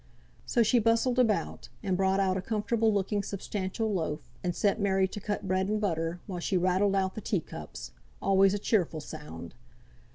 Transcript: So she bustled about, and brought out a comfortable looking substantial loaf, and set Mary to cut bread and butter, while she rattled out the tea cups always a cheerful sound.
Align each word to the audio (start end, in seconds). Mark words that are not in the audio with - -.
So 0.47 0.63
she 0.63 0.79
bustled 0.79 1.19
about, 1.19 1.69
and 1.83 1.95
brought 1.95 2.19
out 2.19 2.35
a 2.35 2.41
comfortable 2.41 2.91
looking 2.91 3.21
substantial 3.21 3.93
loaf, 3.93 4.31
and 4.43 4.55
set 4.55 4.81
Mary 4.81 5.07
to 5.07 5.19
cut 5.19 5.47
bread 5.47 5.69
and 5.69 5.79
butter, 5.79 6.19
while 6.25 6.39
she 6.39 6.57
rattled 6.57 6.95
out 6.95 7.13
the 7.13 7.21
tea 7.21 7.39
cups 7.41 7.91
always 8.19 8.55
a 8.55 8.57
cheerful 8.57 8.99
sound. 9.01 9.53